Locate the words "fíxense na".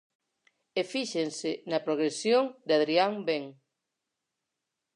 0.91-1.83